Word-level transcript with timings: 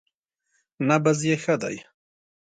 _نبض 0.89 1.19
يې 1.29 1.35
ښه 1.43 1.55
دی. 1.61 1.75